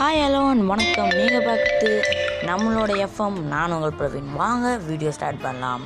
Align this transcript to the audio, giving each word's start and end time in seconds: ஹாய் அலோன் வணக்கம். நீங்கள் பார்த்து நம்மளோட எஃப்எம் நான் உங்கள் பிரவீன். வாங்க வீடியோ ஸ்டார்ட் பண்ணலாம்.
ஹாய் 0.00 0.20
அலோன் 0.26 0.60
வணக்கம். 0.66 1.08
நீங்கள் 1.08 1.44
பார்த்து 1.44 1.88
நம்மளோட 2.46 3.06
எஃப்எம் 3.06 3.40
நான் 3.40 3.72
உங்கள் 3.72 3.96
பிரவீன். 3.98 4.30
வாங்க 4.34 4.76
வீடியோ 4.76 5.10
ஸ்டார்ட் 5.10 5.40
பண்ணலாம். 5.40 5.82